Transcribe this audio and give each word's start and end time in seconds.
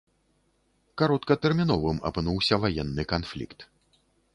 Кароткатэрміновым 1.01 2.03
апынуўся 2.13 2.55
ваенны 2.67 3.03
канфлікт. 3.17 3.59